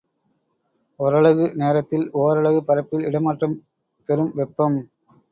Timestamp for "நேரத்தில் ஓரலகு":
1.53-2.61